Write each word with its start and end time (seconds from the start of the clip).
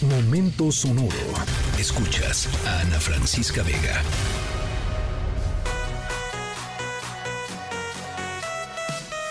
Momento 0.00 0.70
sonoro. 0.70 1.10
Escuchas 1.76 2.48
a 2.64 2.82
Ana 2.82 3.00
Francisca 3.00 3.64
Vega. 3.64 4.00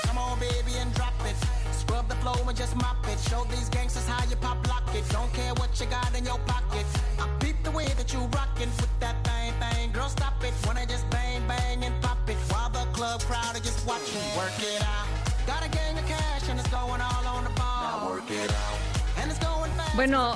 Come 0.05 0.17
on, 0.17 0.37
baby, 0.39 0.77
and 0.81 0.93
drop 0.93 1.13
it. 1.25 1.35
Scrub 1.71 2.09
the 2.09 2.15
flow 2.15 2.35
and 2.45 2.57
just 2.57 2.75
mop 2.75 2.97
it. 3.07 3.17
Show 3.29 3.45
these 3.49 3.69
gangsters 3.69 4.05
how 4.07 4.27
you 4.29 4.35
pop 4.35 4.67
lock 4.67 4.93
it. 4.93 5.07
Don't 5.09 5.31
care 5.33 5.53
what 5.53 5.79
you 5.79 5.85
got 5.85 6.13
in 6.17 6.25
your 6.25 6.39
pocket. 6.39 6.85
I 7.17 7.29
beat 7.39 7.63
the 7.63 7.71
way 7.71 7.87
that 7.87 8.11
you 8.11 8.19
rockin' 8.35 8.69
with 8.75 8.99
that 8.99 9.15
thing, 9.23 9.53
thing. 9.61 9.93
Girl, 9.93 10.09
stop 10.09 10.43
it. 10.43 10.53
Wanna 10.65 10.85
just 10.85 11.09
bang, 11.09 11.47
bang, 11.47 11.85
and 11.85 11.95
pop 12.01 12.29
it. 12.29 12.35
While 12.51 12.69
the 12.71 12.83
club 12.91 13.21
crowd 13.21 13.55
are 13.55 13.63
just 13.63 13.87
watching. 13.87 14.21
Work 14.35 14.59
it 14.59 14.81
out. 14.81 15.07
Got 15.47 15.65
a 15.65 15.69
gang 15.69 15.97
of 15.97 16.05
cash 16.07 16.49
and 16.49 16.59
it's 16.59 16.69
going 16.69 16.99
all 16.99 17.25
on 17.25 17.45
the 17.45 17.51
ball. 17.51 17.83
Now 17.83 18.09
work 18.09 18.29
it 18.29 18.51
out. 18.51 18.77
And 19.19 19.31
it's 19.31 19.39
going 19.39 19.71
fast. 19.71 19.95
Bueno, 19.95 20.35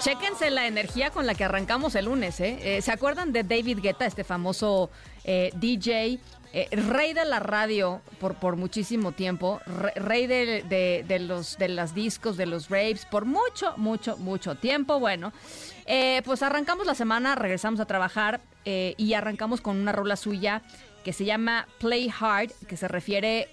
Chéquense 0.00 0.50
la 0.50 0.66
energía 0.66 1.10
con 1.10 1.26
la 1.26 1.34
que 1.34 1.44
arrancamos 1.44 1.94
el 1.94 2.06
lunes, 2.06 2.40
¿eh? 2.40 2.58
Eh, 2.62 2.82
¿Se 2.82 2.92
acuerdan 2.92 3.32
de 3.32 3.42
David 3.42 3.78
Guetta, 3.80 4.06
este 4.06 4.24
famoso 4.24 4.90
eh, 5.24 5.50
DJ, 5.56 6.18
eh, 6.52 6.68
rey 6.72 7.12
de 7.12 7.24
la 7.24 7.40
radio 7.40 8.00
por, 8.20 8.34
por 8.36 8.56
muchísimo 8.56 9.12
tiempo, 9.12 9.60
re- 9.66 9.92
rey 9.96 10.26
de, 10.26 11.04
de- 11.06 11.18
los 11.18 11.58
de 11.58 11.68
las 11.68 11.94
discos, 11.94 12.36
de 12.36 12.46
los 12.46 12.68
raves, 12.70 13.04
por 13.06 13.24
mucho, 13.24 13.74
mucho, 13.76 14.16
mucho 14.16 14.54
tiempo? 14.54 14.98
Bueno, 14.98 15.32
pues 16.24 16.42
arrancamos 16.42 16.86
la 16.86 16.94
semana, 16.94 17.34
regresamos 17.34 17.80
a 17.80 17.86
trabajar 17.86 18.40
y 18.64 19.12
arrancamos 19.14 19.60
con 19.60 19.76
una 19.78 19.92
rola 19.92 20.16
suya 20.16 20.62
que 21.04 21.12
se 21.12 21.24
llama 21.24 21.66
Play 21.78 22.10
Hard, 22.20 22.50
que 22.66 22.76
se 22.76 22.88
refiere 22.88 23.48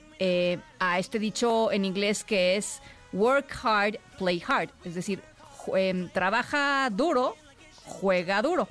a 0.80 1.00
este 1.00 1.20
dicho 1.20 1.72
en 1.72 1.86
inglés 1.86 2.24
que 2.24 2.56
es 2.58 2.82
Work 3.14 3.58
Hard, 3.64 3.98
Play 4.18 4.44
Hard, 4.46 4.70
es 4.84 4.96
decir, 4.96 5.22
em, 5.74 6.10
trabaja 6.10 6.90
duro, 6.92 7.36
juega 7.86 8.42
duro, 8.42 8.68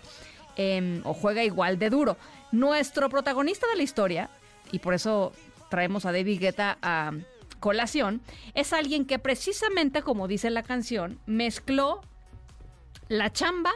em, 0.57 1.01
o 1.05 1.15
juega 1.15 1.45
igual 1.45 1.79
de 1.79 1.91
duro. 1.91 2.17
Nuestro 2.53 3.09
protagonista 3.09 3.67
de 3.69 3.77
la 3.77 3.83
historia, 3.83 4.31
y 4.71 4.79
por 4.79 4.95
eso 4.95 5.33
traemos 5.71 6.07
a 6.07 6.13
David 6.13 6.41
Guetta 6.41 6.79
a 6.83 7.13
colación, 7.61 8.21
es 8.55 8.73
alguien 8.73 9.07
que 9.07 9.19
precisamente, 9.19 10.03
como 10.03 10.29
dice 10.29 10.51
la 10.51 10.63
canción, 10.63 11.19
mezcló 11.27 12.03
la 13.09 13.33
chamba 13.33 13.73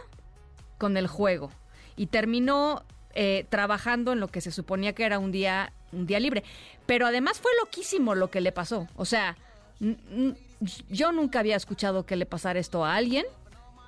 con 0.78 0.96
el 0.96 1.06
juego 1.06 1.50
y 1.96 2.06
terminó 2.06 2.84
eh, 3.14 3.46
trabajando 3.48 4.12
en 4.12 4.20
lo 4.20 4.28
que 4.28 4.40
se 4.40 4.52
suponía 4.52 4.94
que 4.94 5.04
era 5.04 5.18
un 5.18 5.32
día 5.32 5.72
un 5.90 6.06
día 6.06 6.20
libre 6.20 6.44
pero 6.86 7.06
además 7.06 7.40
fue 7.40 7.50
loquísimo 7.60 8.14
lo 8.14 8.30
que 8.30 8.40
le 8.40 8.52
pasó 8.52 8.86
o 8.94 9.04
sea 9.04 9.36
yo 10.88 11.12
nunca 11.12 11.40
había 11.40 11.56
escuchado 11.56 12.04
que 12.04 12.16
le 12.16 12.26
pasara 12.26 12.58
esto 12.58 12.84
a 12.84 12.94
alguien 12.96 13.24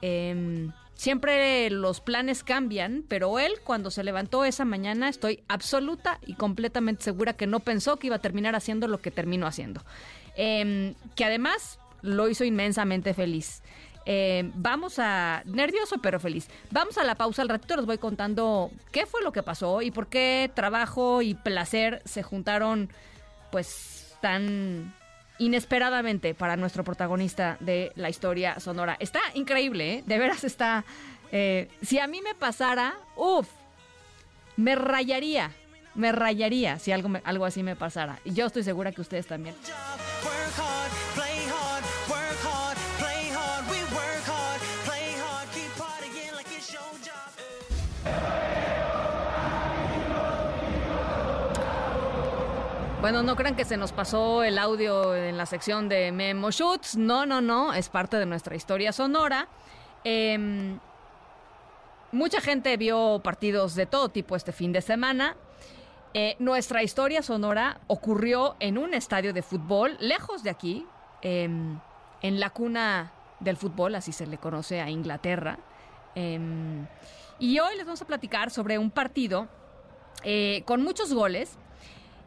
Em, 0.02 0.72
siempre 0.94 1.68
los 1.70 2.00
planes 2.00 2.42
cambian 2.42 3.04
pero 3.06 3.38
él 3.38 3.52
cuando 3.64 3.90
se 3.90 4.02
levantó 4.02 4.44
esa 4.44 4.64
mañana 4.64 5.08
estoy 5.08 5.42
absoluta 5.48 6.18
y 6.26 6.34
completamente 6.34 7.04
segura 7.04 7.34
que 7.34 7.46
no 7.46 7.60
pensó 7.60 7.98
que 7.98 8.06
iba 8.06 8.16
a 8.16 8.20
terminar 8.20 8.54
haciendo 8.54 8.88
lo 8.88 9.00
que 9.00 9.10
terminó 9.10 9.46
haciendo 9.46 9.82
Em, 10.36 10.94
que 11.16 11.24
además 11.24 11.78
lo 12.02 12.28
hizo 12.28 12.44
inmensamente 12.44 13.12
feliz 13.14 13.62
eh, 14.06 14.50
vamos 14.54 14.98
a. 14.98 15.42
Nervioso, 15.44 15.98
pero 15.98 16.18
feliz. 16.18 16.48
Vamos 16.70 16.96
a 16.96 17.04
la 17.04 17.16
pausa. 17.16 17.42
Al 17.42 17.50
ratito 17.50 17.76
les 17.76 17.84
voy 17.84 17.98
contando 17.98 18.70
qué 18.90 19.04
fue 19.04 19.22
lo 19.22 19.30
que 19.30 19.42
pasó 19.42 19.82
y 19.82 19.90
por 19.90 20.06
qué 20.06 20.50
trabajo 20.54 21.20
y 21.20 21.34
placer 21.34 22.00
se 22.06 22.22
juntaron, 22.22 22.88
pues, 23.52 24.16
tan 24.22 24.94
inesperadamente 25.40 26.34
para 26.34 26.54
nuestro 26.56 26.84
protagonista 26.84 27.56
de 27.58 27.90
la 27.96 28.08
historia 28.08 28.60
sonora. 28.60 28.96
Está 29.00 29.18
increíble, 29.34 29.94
¿eh? 29.94 30.04
De 30.06 30.18
veras 30.18 30.44
está. 30.44 30.84
eh, 31.32 31.68
si 31.82 31.98
a 31.98 32.06
mí 32.06 32.20
me 32.22 32.34
pasara, 32.34 32.94
uff, 33.16 33.48
me 34.56 34.76
rayaría. 34.76 35.50
Me 35.96 36.12
rayaría 36.12 36.78
si 36.78 36.92
algo, 36.92 37.08
me- 37.08 37.22
algo 37.24 37.44
así 37.44 37.62
me 37.64 37.74
pasara. 37.74 38.20
Y 38.24 38.32
yo 38.32 38.46
estoy 38.46 38.62
segura 38.62 38.92
que 38.92 39.00
ustedes 39.00 39.26
también. 39.26 39.56
Bueno, 53.00 53.22
no 53.22 53.34
crean 53.34 53.56
que 53.56 53.64
se 53.64 53.78
nos 53.78 53.92
pasó 53.92 54.42
el 54.42 54.58
audio 54.58 55.16
en 55.16 55.38
la 55.38 55.46
sección 55.46 55.88
de 55.88 56.12
Memo 56.12 56.50
Shoots. 56.50 56.98
No, 56.98 57.24
no, 57.24 57.40
no. 57.40 57.72
Es 57.72 57.88
parte 57.88 58.18
de 58.18 58.26
nuestra 58.26 58.54
historia 58.56 58.92
sonora. 58.92 59.48
Em, 60.04 60.78
mucha 62.12 62.42
gente 62.42 62.76
vio 62.76 63.22
partidos 63.24 63.74
de 63.74 63.86
todo 63.86 64.10
tipo 64.10 64.36
este 64.36 64.52
fin 64.52 64.72
de 64.72 64.82
semana. 64.82 65.34
Eh, 66.12 66.36
nuestra 66.40 66.82
historia 66.82 67.22
sonora 67.22 67.80
ocurrió 67.86 68.56
en 68.60 68.76
un 68.76 68.92
estadio 68.92 69.32
de 69.32 69.40
fútbol, 69.40 69.96
lejos 69.98 70.42
de 70.42 70.50
aquí, 70.50 70.86
em, 71.22 71.78
en 72.20 72.38
la 72.38 72.50
cuna 72.50 73.12
del 73.40 73.56
fútbol, 73.56 73.94
así 73.94 74.12
se 74.12 74.26
le 74.26 74.36
conoce 74.36 74.82
a 74.82 74.90
Inglaterra. 74.90 75.58
Em, 76.14 76.86
y 77.38 77.60
hoy 77.60 77.76
les 77.78 77.86
vamos 77.86 78.02
a 78.02 78.06
platicar 78.06 78.50
sobre 78.50 78.76
un 78.76 78.90
partido 78.90 79.48
eh, 80.22 80.64
con 80.66 80.82
muchos 80.82 81.14
goles 81.14 81.56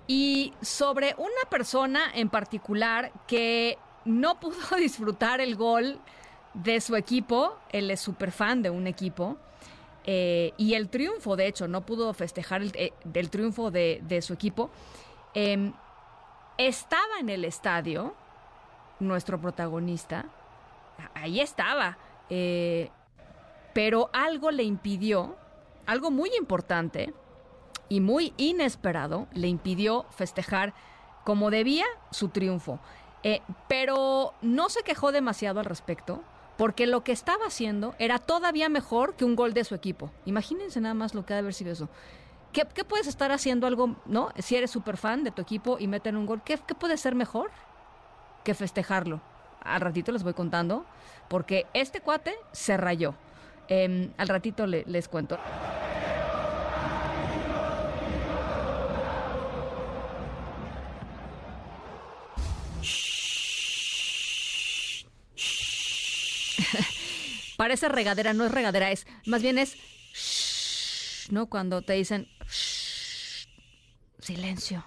y 0.07 0.53
sobre 0.61 1.15
una 1.17 1.49
persona 1.49 2.11
en 2.13 2.29
particular 2.29 3.11
que 3.27 3.77
no 4.05 4.39
pudo 4.39 4.75
disfrutar 4.77 5.41
el 5.41 5.55
gol 5.55 5.99
de 6.53 6.81
su 6.81 6.95
equipo. 6.95 7.57
Él 7.69 7.91
es 7.91 8.01
súper 8.01 8.31
fan 8.31 8.61
de 8.61 8.69
un 8.69 8.87
equipo. 8.87 9.37
eh, 10.05 10.53
y 10.57 10.73
el 10.73 10.89
triunfo, 10.89 11.35
de 11.37 11.47
hecho, 11.47 11.67
no 11.67 11.85
pudo 11.85 12.13
festejar 12.13 12.61
el 12.61 12.71
eh, 12.75 12.93
del 13.05 13.29
triunfo 13.29 13.71
de, 13.71 14.19
su 14.21 14.33
equipo. 14.33 14.69
Em, 15.33 15.73
estaba 16.57 17.19
en 17.19 17.29
el 17.29 17.45
estadio, 17.45 18.13
nuestro 18.99 19.39
protagonista. 19.39 20.25
Ahí 21.15 21.39
estaba. 21.39 21.97
eh, 22.29 22.89
pero 23.73 24.09
algo 24.13 24.51
le 24.51 24.63
impidió, 24.63 25.35
algo 25.85 26.11
muy 26.11 26.29
importante, 26.37 27.13
y 27.93 27.99
muy 27.99 28.33
inesperado 28.37 29.27
le 29.33 29.47
impidió 29.47 30.07
festejar 30.09 30.73
como 31.23 31.51
debía 31.51 31.85
su 32.09 32.29
triunfo. 32.29 32.79
Eh, 33.21 33.41
pero 33.67 34.33
no 34.41 34.69
se 34.69 34.81
quejó 34.81 35.11
demasiado 35.11 35.59
al 35.59 35.65
respecto, 35.67 36.23
porque 36.57 36.87
lo 36.87 37.03
que 37.03 37.11
estaba 37.11 37.45
haciendo 37.45 37.93
era 37.99 38.17
todavía 38.17 38.67
mejor 38.67 39.13
que 39.15 39.25
un 39.25 39.35
gol 39.35 39.53
de 39.53 39.63
su 39.63 39.75
equipo. 39.75 40.09
Imagínense 40.25 40.81
nada 40.81 40.95
más 40.95 41.13
lo 41.13 41.23
que 41.23 41.33
ha 41.33 41.35
de 41.35 41.41
haber 41.41 41.53
sido 41.53 41.71
eso. 41.71 41.87
¿Qué, 42.51 42.65
puedes 42.65 43.05
estar 43.05 43.31
haciendo 43.31 43.67
algo, 43.67 43.95
no? 44.07 44.29
Si 44.39 44.55
eres 44.55 44.71
súper 44.71 44.97
fan 44.97 45.23
de 45.23 45.29
tu 45.29 45.43
equipo 45.43 45.77
y 45.79 45.87
meten 45.87 46.17
un 46.17 46.25
gol, 46.25 46.41
¿qué, 46.43 46.57
¿qué 46.65 46.73
puede 46.73 46.97
ser 46.97 47.13
mejor 47.13 47.51
que 48.43 48.55
festejarlo? 48.55 49.21
Al 49.61 49.81
ratito 49.81 50.11
les 50.11 50.23
voy 50.23 50.33
contando, 50.33 50.83
porque 51.27 51.67
este 51.75 52.01
cuate 52.01 52.33
se 52.53 52.75
rayó. 52.75 53.13
Em, 53.67 54.11
al 54.17 54.29
ratito 54.29 54.65
le- 54.65 54.83
les 54.87 55.07
cuento. 55.07 55.37
Parece 67.63 67.87
regadera, 67.87 68.33
no 68.33 68.43
es 68.43 68.51
regadera, 68.51 68.91
es 68.91 69.07
más 69.25 69.41
bien 69.41 69.57
es 69.57 69.77
shh, 70.13 71.31
¿no? 71.31 71.45
Cuando 71.45 71.81
te 71.81 71.93
dicen 71.93 72.27
shh, 72.45 73.47
silencio. 74.19 74.85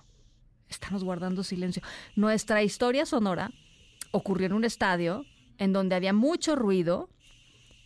Estamos 0.69 1.03
guardando 1.03 1.43
silencio. 1.43 1.83
Nuestra 2.17 2.63
historia 2.63 3.07
sonora 3.07 3.51
ocurrió 4.11 4.49
en 4.49 4.53
un 4.53 4.67
estadio 4.67 5.25
en 5.57 5.73
donde 5.73 5.95
había 5.95 6.13
mucho 6.13 6.55
ruido, 6.55 7.09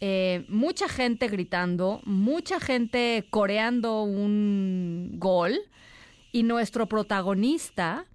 eh, 0.00 0.44
mucha 0.48 0.88
gente 0.88 1.28
gritando, 1.28 2.00
mucha 2.02 2.58
gente 2.58 3.28
coreando 3.30 4.02
un 4.02 5.20
gol 5.20 5.56
y 6.32 6.42
nuestro 6.42 6.88
protagonista, 6.88 8.06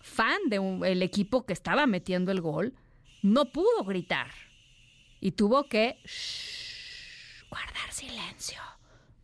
fan 0.00 0.38
del 0.48 1.02
equipo 1.02 1.44
que 1.44 1.52
estaba 1.52 1.88
metiendo 1.88 2.30
el 2.30 2.40
gol, 2.40 2.72
no 3.20 3.46
pudo 3.46 3.82
gritar 3.82 4.28
y 5.22 5.32
tuvo 5.32 5.68
que 5.68 5.96
guardar 7.48 7.92
silencio. 7.92 8.60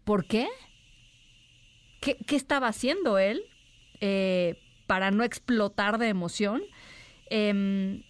¿Por 0.05 0.27
qué? 0.27 0.49
¿Qué, 2.01 2.17
qué 2.25 2.37
estaba 2.37 2.69
haciendo 2.69 3.19
él 3.19 3.43
eh, 4.01 4.63
para 4.87 5.11
no 5.11 5.25
explotar 5.25 5.99
de 5.99 6.09
emoción? 6.09 6.63
Em, 7.31 8.05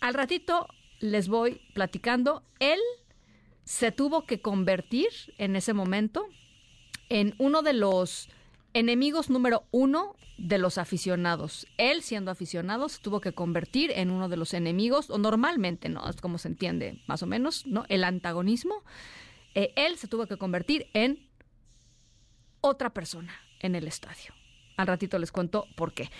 al 0.00 0.12
ratito 0.12 0.68
les 1.00 1.28
voy 1.28 1.62
platicando. 1.72 2.44
Él 2.60 2.78
se 3.64 3.90
tuvo 3.90 4.26
que 4.26 4.42
convertir 4.42 5.08
en 5.38 5.56
ese 5.56 5.72
momento 5.72 6.28
en 7.08 7.34
uno 7.38 7.62
de 7.62 7.72
los 7.72 8.28
enemigos 8.78 9.30
número 9.30 9.64
uno 9.70 10.16
de 10.36 10.58
los 10.58 10.76
aficionados. 10.76 11.66
Él, 11.78 12.02
siendo 12.02 12.30
aficionado, 12.30 12.90
se 12.90 13.00
tuvo 13.00 13.22
que 13.22 13.32
convertir 13.32 13.90
en 13.90 14.10
uno 14.10 14.28
de 14.28 14.36
los 14.36 14.52
enemigos, 14.52 15.08
o 15.08 15.16
normalmente, 15.16 15.88
¿no? 15.88 16.06
Es 16.10 16.20
como 16.20 16.36
se 16.36 16.48
entiende, 16.48 17.02
más 17.06 17.22
o 17.22 17.26
menos, 17.26 17.66
¿no? 17.66 17.86
El 17.88 18.04
antagonismo. 18.04 18.84
Eh, 19.54 19.72
él 19.76 19.96
se 19.96 20.08
tuvo 20.08 20.26
que 20.26 20.36
convertir 20.36 20.88
en 20.92 21.26
otra 22.60 22.90
persona 22.92 23.34
en 23.60 23.74
el 23.74 23.88
estadio. 23.88 24.34
Al 24.76 24.86
ratito 24.86 25.18
les 25.18 25.32
cuento 25.32 25.66
por 25.74 25.94
qué. 25.94 26.10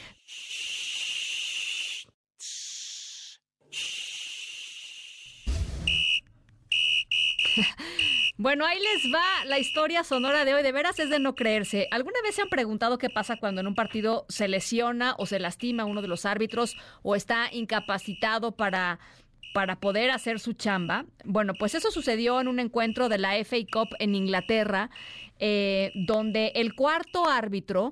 Bueno, 8.39 8.67
ahí 8.67 8.79
les 8.79 9.15
va 9.15 9.47
la 9.47 9.59
historia 9.59 10.05
sonora 10.05 10.45
de 10.45 10.55
hoy. 10.55 10.63
De 10.63 10.73
veras 10.73 10.99
es 10.99 11.09
de 11.09 11.19
no 11.19 11.35
creerse. 11.35 11.89
¿Alguna 11.91 12.21
vez 12.23 12.35
se 12.35 12.43
han 12.43 12.49
preguntado 12.49 12.99
qué 12.99 13.09
pasa 13.09 13.39
cuando 13.39 13.63
en 13.63 13.67
un 13.67 13.75
partido 13.75 14.27
se 14.29 14.47
lesiona 14.47 15.15
o 15.19 15.25
se 15.25 15.39
lastima 15.39 15.87
uno 15.87 16.03
de 16.03 16.09
los 16.09 16.27
árbitros 16.27 16.77
o 17.03 17.17
está 17.17 17.49
incapacitado 17.53 18.53
para 18.53 18.99
para 19.55 19.77
poder 19.77 20.11
hacer 20.11 20.39
su 20.39 20.53
chamba. 20.53 21.07
Bueno, 21.25 21.55
pues 21.59 21.75
eso 21.75 21.91
sucedió 21.91 22.43
en 22.43 22.49
un 22.49 22.61
encuentro 22.61 23.09
de 23.09 23.17
la 23.17 23.43
FA 23.43 23.57
Cup 23.73 23.89
en 23.99 24.15
Inglaterra, 24.15 24.91
eh, 25.39 25.93
donde 25.95 26.53
el 26.57 26.75
cuarto 26.75 27.27
árbitro 27.27 27.91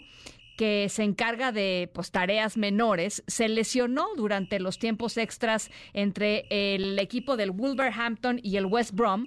que 0.58 0.91
se 0.91 1.05
encarga 1.05 1.52
de 1.52 1.91
pues, 1.94 2.11
tareas 2.11 2.58
menores, 2.58 3.25
se 3.26 3.49
lesionó 3.49 4.08
durante 4.14 4.61
los 4.61 4.79
tiempos 4.79 5.17
extras 5.17 5.70
entre 5.94 6.44
el 6.50 6.99
equipo 6.99 7.38
del 7.38 7.50
Wolverhampton 7.50 8.41
y 8.43 8.58
el 8.58 8.67
West 8.67 8.93
Brom. 8.93 9.26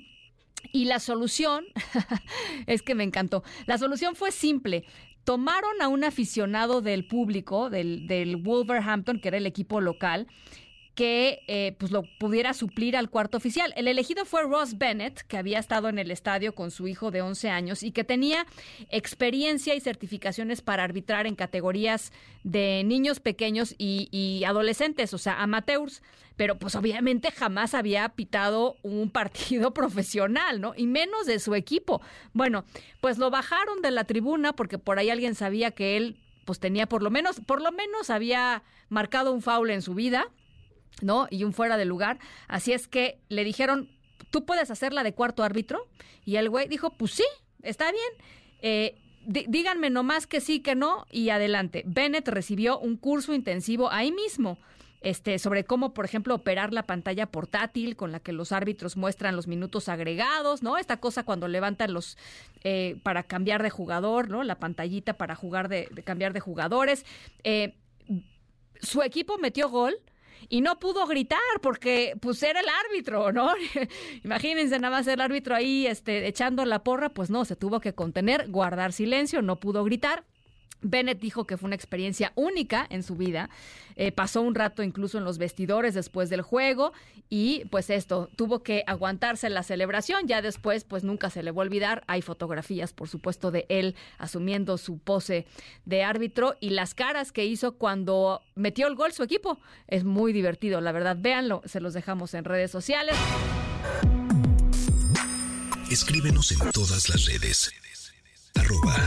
Y 0.71 0.85
la 0.85 0.99
solución, 0.99 1.65
es 2.67 2.81
que 2.81 2.95
me 2.95 3.03
encantó, 3.03 3.43
la 3.65 3.77
solución 3.77 4.15
fue 4.15 4.31
simple. 4.31 4.83
Tomaron 5.23 5.81
a 5.81 5.87
un 5.89 6.03
aficionado 6.03 6.81
del 6.81 7.05
público, 7.05 7.69
del, 7.69 8.07
del 8.07 8.37
Wolverhampton, 8.37 9.19
que 9.19 9.27
era 9.27 9.37
el 9.37 9.45
equipo 9.45 9.81
local, 9.81 10.27
que 10.97 11.43
eh, 11.45 11.75
pues 11.77 11.91
lo 11.91 12.05
pudiera 12.17 12.55
suplir 12.55 12.97
al 12.97 13.11
cuarto 13.11 13.37
oficial. 13.37 13.71
El 13.75 13.87
elegido 13.87 14.25
fue 14.25 14.41
Ross 14.41 14.79
Bennett, 14.79 15.21
que 15.27 15.37
había 15.37 15.59
estado 15.59 15.89
en 15.89 15.99
el 15.99 16.09
estadio 16.09 16.55
con 16.55 16.71
su 16.71 16.87
hijo 16.87 17.11
de 17.11 17.21
11 17.21 17.51
años 17.51 17.83
y 17.83 17.91
que 17.91 18.03
tenía 18.03 18.47
experiencia 18.89 19.75
y 19.75 19.79
certificaciones 19.79 20.63
para 20.63 20.83
arbitrar 20.83 21.27
en 21.27 21.35
categorías 21.35 22.11
de 22.43 22.81
niños 22.83 23.19
pequeños 23.19 23.75
y, 23.77 24.09
y 24.11 24.43
adolescentes, 24.43 25.13
o 25.13 25.19
sea, 25.19 25.43
amateurs, 25.43 26.01
pero 26.35 26.57
pues 26.57 26.73
obviamente 26.73 27.29
jamás 27.29 27.75
había 27.75 28.09
pitado 28.09 28.75
un 28.81 29.11
partido 29.11 29.73
profesional, 29.75 30.59
¿no? 30.59 30.73
Y 30.75 30.87
menos 30.87 31.27
de 31.27 31.37
su 31.37 31.53
equipo. 31.53 32.01
Bueno, 32.33 32.65
pues 33.01 33.19
lo 33.19 33.29
bajaron 33.29 33.83
de 33.83 33.91
la 33.91 34.05
tribuna 34.05 34.53
porque 34.53 34.79
por 34.79 34.97
ahí 34.97 35.11
alguien 35.11 35.35
sabía 35.35 35.69
que 35.69 35.95
él 35.95 36.17
pues 36.43 36.59
tenía 36.59 36.87
por 36.87 37.03
lo 37.03 37.11
menos, 37.11 37.39
por 37.41 37.61
lo 37.61 37.71
menos 37.71 38.09
había 38.09 38.63
marcado 38.89 39.31
un 39.31 39.43
foul 39.43 39.69
en 39.69 39.83
su 39.83 39.93
vida 39.93 40.31
¿no? 41.01 41.27
Y 41.29 41.43
un 41.43 41.53
fuera 41.53 41.77
de 41.77 41.85
lugar. 41.85 42.19
Así 42.47 42.73
es 42.73 42.87
que 42.87 43.19
le 43.29 43.43
dijeron, 43.43 43.89
¿tú 44.31 44.45
puedes 44.45 44.71
hacerla 44.71 45.03
de 45.03 45.13
cuarto 45.13 45.43
árbitro? 45.43 45.87
Y 46.25 46.35
el 46.37 46.49
güey 46.49 46.67
dijo, 46.67 46.91
pues 46.91 47.11
sí, 47.11 47.25
está 47.61 47.91
bien. 47.91 48.09
Eh, 48.61 48.95
díganme 49.27 49.89
nomás 49.89 50.25
que 50.27 50.41
sí, 50.41 50.61
que 50.61 50.75
no, 50.75 51.05
y 51.11 51.29
adelante. 51.29 51.83
Bennett 51.85 52.27
recibió 52.27 52.79
un 52.79 52.97
curso 52.97 53.33
intensivo 53.33 53.91
ahí 53.91 54.11
mismo. 54.11 54.57
Este, 55.01 55.37
sobre 55.37 55.63
cómo, 55.63 55.93
por 55.93 56.05
ejemplo, 56.05 56.33
operar 56.33 56.73
la 56.73 56.83
pantalla 56.83 57.27
portátil 57.27 57.95
con 57.95 58.11
la 58.11 58.19
que 58.19 58.31
los 58.31 58.51
árbitros 58.51 58.97
muestran 58.97 59.35
los 59.35 59.47
minutos 59.47 59.89
agregados, 59.89 60.63
¿no? 60.63 60.77
Esta 60.77 60.97
cosa 60.97 61.23
cuando 61.23 61.47
levantan 61.47 61.93
los 61.93 62.17
eh, 62.63 62.97
para 63.03 63.23
cambiar 63.23 63.61
de 63.61 63.69
jugador, 63.69 64.29
¿no? 64.29 64.43
La 64.43 64.55
pantallita 64.55 65.13
para 65.13 65.35
jugar 65.35 65.69
de, 65.69 65.87
cambiar 66.03 66.33
de 66.33 66.39
jugadores. 66.39 67.05
Eh, 67.43 67.75
su 68.81 69.03
equipo 69.03 69.37
metió 69.37 69.69
gol, 69.69 69.95
y 70.49 70.61
no 70.61 70.79
pudo 70.79 71.05
gritar 71.07 71.39
porque 71.61 72.15
pues 72.19 72.41
era 72.43 72.59
el 72.59 72.67
árbitro, 72.87 73.31
¿no? 73.31 73.51
Imagínense 74.23 74.79
nada 74.79 74.97
más 74.97 75.07
el 75.07 75.21
árbitro 75.21 75.55
ahí 75.55 75.87
este, 75.87 76.27
echando 76.27 76.65
la 76.65 76.83
porra, 76.83 77.09
pues 77.09 77.29
no, 77.29 77.45
se 77.45 77.55
tuvo 77.55 77.79
que 77.79 77.93
contener, 77.93 78.49
guardar 78.49 78.93
silencio, 78.93 79.41
no 79.41 79.59
pudo 79.59 79.83
gritar. 79.83 80.23
Bennett 80.81 81.19
dijo 81.19 81.45
que 81.45 81.57
fue 81.57 81.67
una 81.67 81.75
experiencia 81.75 82.31
única 82.35 82.85
en 82.89 83.03
su 83.03 83.15
vida. 83.15 83.49
Eh, 83.95 84.11
pasó 84.11 84.41
un 84.41 84.55
rato 84.55 84.83
incluso 84.83 85.17
en 85.17 85.23
los 85.23 85.37
vestidores 85.37 85.93
después 85.93 86.29
del 86.29 86.41
juego 86.41 86.93
y 87.29 87.65
pues 87.65 87.89
esto, 87.89 88.29
tuvo 88.35 88.63
que 88.63 88.83
aguantarse 88.87 89.49
la 89.49 89.63
celebración. 89.63 90.27
Ya 90.27 90.41
después, 90.41 90.83
pues 90.83 91.03
nunca 91.03 91.29
se 91.29 91.43
le 91.43 91.51
va 91.51 91.61
a 91.61 91.65
olvidar. 91.65 92.03
Hay 92.07 92.21
fotografías, 92.21 92.93
por 92.93 93.09
supuesto, 93.09 93.51
de 93.51 93.65
él 93.69 93.95
asumiendo 94.17 94.77
su 94.77 94.99
pose 94.99 95.45
de 95.85 96.03
árbitro 96.03 96.55
y 96.59 96.69
las 96.71 96.93
caras 96.93 97.31
que 97.31 97.45
hizo 97.45 97.73
cuando 97.73 98.41
metió 98.55 98.87
el 98.87 98.95
gol 98.95 99.13
su 99.13 99.23
equipo. 99.23 99.59
Es 99.87 100.03
muy 100.03 100.31
divertido, 100.31 100.79
la 100.81 100.91
verdad. 100.91 101.17
Véanlo, 101.19 101.61
se 101.65 101.79
los 101.79 101.93
dejamos 101.93 102.33
en 102.33 102.45
redes 102.45 102.71
sociales. 102.71 103.15
Escríbenos 105.89 106.51
en 106.51 106.71
todas 106.71 107.09
las 107.09 107.25
redes. 107.25 107.71
arroba 108.55 109.06